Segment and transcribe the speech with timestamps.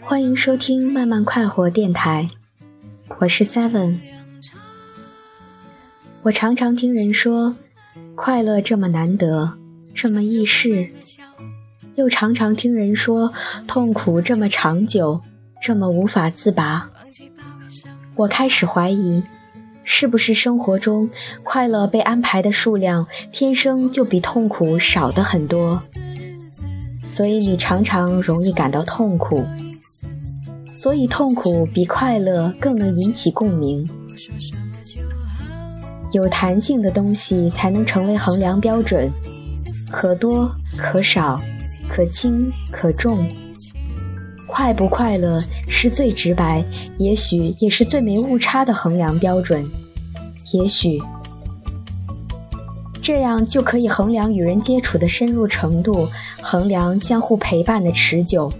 [0.00, 2.28] 欢迎收听慢慢快活电台，
[3.18, 3.98] 我是 Seven。
[6.22, 7.56] 我常常听人说，
[8.14, 9.58] 快乐这么难得，
[9.94, 10.90] 这么易逝，
[11.98, 13.32] 又常常听人说，
[13.66, 15.20] 痛苦这么长久，
[15.60, 16.88] 这么无法自拔。
[18.14, 19.24] 我开始怀疑，
[19.82, 21.10] 是不是生活中
[21.42, 25.82] 快乐被安排的数量天生就比痛苦少的很多，
[27.04, 29.44] 所以你常常容易感到痛苦。
[30.76, 33.84] 所以，痛苦比快乐更能引起共鸣。
[36.12, 39.10] 有弹性的东西才能成为衡量标准，
[39.90, 41.36] 可多可少，
[41.88, 43.26] 可轻可重。
[44.46, 45.38] 快不快乐
[45.68, 46.64] 是最直白，
[46.98, 49.64] 也许也是最没误差的衡量标准。
[50.52, 50.98] 也许
[53.02, 56.08] 这样就可以衡量与人接触的深入程度，
[56.40, 58.50] 衡量相互陪伴的持久。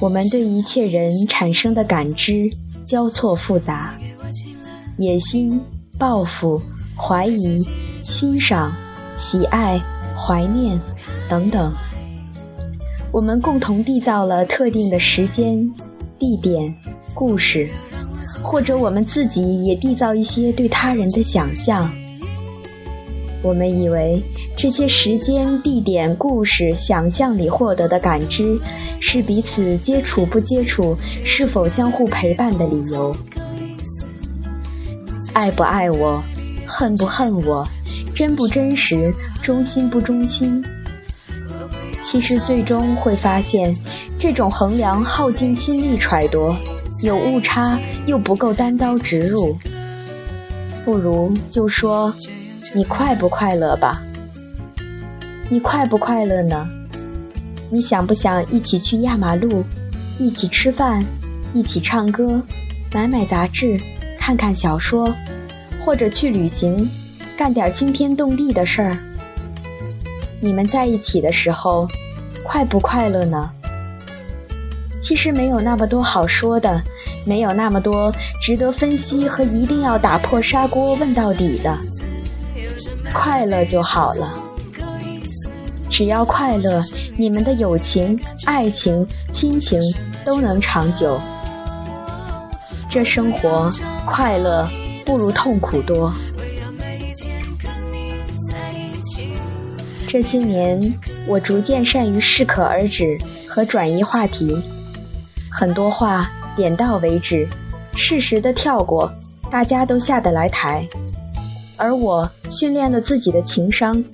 [0.00, 2.50] 我们对一切人产生的感知
[2.84, 3.94] 交错复杂，
[4.98, 5.60] 野心、
[5.98, 6.60] 报复、
[6.96, 7.60] 怀疑、
[8.02, 8.74] 欣赏、
[9.16, 9.80] 喜爱、
[10.24, 10.78] 怀念
[11.28, 11.72] 等等。
[13.10, 15.68] 我们共同缔造了特定的时间、
[16.18, 16.74] 地点、
[17.12, 17.68] 故事，
[18.42, 21.90] 或者我们自己也缔造一些对他人的想象。
[23.42, 24.22] 我们以为
[24.56, 28.56] 这些时间、地点、故事、想象里获得的感知，
[29.00, 33.14] 是彼此接触不接触、是否相互陪伴的理由。
[35.32, 36.22] 爱不爱我，
[36.66, 37.66] 恨不恨我，
[38.14, 39.12] 真不真实，
[39.42, 40.64] 忠心不忠心。
[42.00, 43.76] 其实最终会发现，
[44.18, 46.54] 这种衡量耗尽心力揣度，
[47.02, 49.54] 有误差又不够单刀直入。
[50.84, 52.14] 不如就说。
[52.74, 54.02] 你快不快乐吧？
[55.50, 56.66] 你快不快乐呢？
[57.68, 59.62] 你想不想一起去压马路，
[60.18, 61.04] 一起吃饭，
[61.52, 62.40] 一起唱歌，
[62.94, 63.78] 买买杂志，
[64.18, 65.14] 看看小说，
[65.84, 66.88] 或者去旅行，
[67.36, 68.96] 干点惊天动地的事儿？
[70.44, 71.86] 你们在一起的时候，
[72.42, 73.48] 快不快乐呢？
[75.00, 76.82] 其实没有那么多好说的，
[77.24, 81.78] 没有那么多值得分析和一定要打破砂锅问到底的。
[83.14, 84.34] 快乐就好了，
[85.88, 86.82] 只要快乐，
[87.16, 89.80] 你们的友情、爱情、亲情
[90.24, 91.20] 都能长久。
[92.90, 93.70] 这生活
[94.04, 94.68] 快乐
[95.04, 96.12] 不如痛苦多。
[100.12, 100.78] 这些年，
[101.26, 103.16] 我逐渐善于适可而止
[103.48, 104.54] 和转移话题，
[105.50, 107.48] 很多话点到为止，
[107.94, 109.10] 适时的跳过，
[109.50, 110.86] 大家都下得来台。
[111.78, 114.04] 而我训练了自己的情商，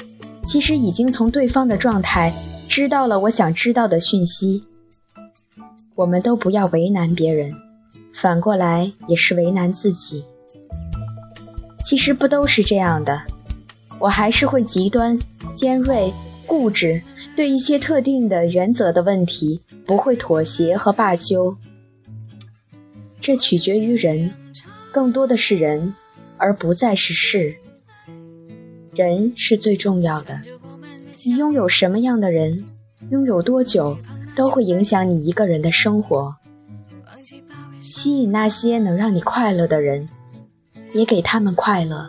[0.44, 2.32] 其实已经从对方的状态
[2.68, 4.62] 知道了我想知道的讯息。
[5.96, 7.52] 我们都不要为难别人，
[8.14, 10.24] 反过来也是为难自己。
[11.84, 13.20] 其实不都是这样的，
[13.98, 15.18] 我还是会极端、
[15.54, 16.12] 尖锐、
[16.46, 17.00] 固执，
[17.36, 21.56] 对一些特定的原则的问题不会妥协和罢休。
[23.20, 24.30] 这取决于人，
[24.92, 25.94] 更多的是人。
[26.40, 27.52] 而不再是事，
[28.92, 30.40] 人是最重要的。
[31.26, 32.64] 你拥有什么样的人，
[33.10, 33.98] 拥有多久，
[34.36, 36.32] 都会影响你一个人的生活。
[37.80, 40.08] 吸引那些能让你快乐的人，
[40.94, 42.08] 也给他们快乐。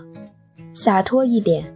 [0.76, 1.76] 洒脱一点，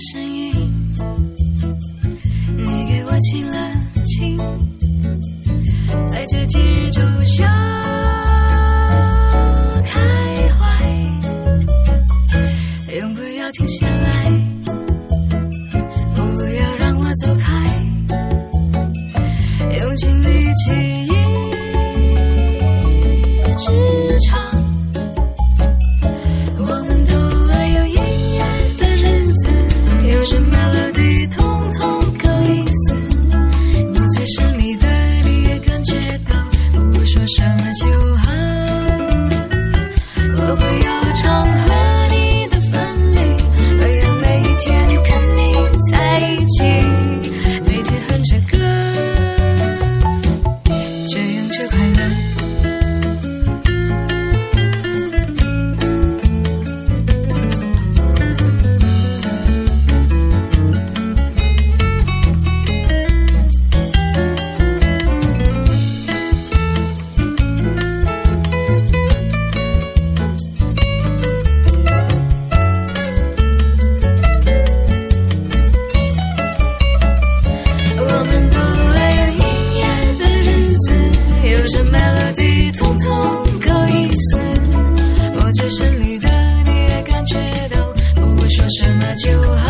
[0.00, 0.54] 声音
[2.56, 3.56] 你给我亲了
[4.04, 4.36] 亲
[6.06, 7.44] 在这几日就笑
[9.84, 10.00] 开
[10.50, 10.88] 怀
[12.94, 14.30] 永不要停下来
[16.14, 17.78] 不要让我走开。
[19.80, 21.12] 用尽力气一
[23.56, 24.57] 直唱。
[89.18, 89.67] 就好。